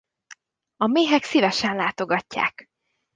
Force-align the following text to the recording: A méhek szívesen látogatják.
A 0.75 0.87
méhek 0.87 1.23
szívesen 1.23 1.75
látogatják. 1.75 2.65